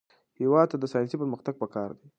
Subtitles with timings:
[0.39, 2.07] هېواد ته ساینسي پرمختګ پکار دی